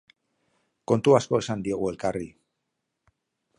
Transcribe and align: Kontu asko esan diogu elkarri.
Kontu 0.91 1.13
asko 1.17 1.41
esan 1.43 1.63
diogu 1.69 1.93
elkarri. 1.93 2.33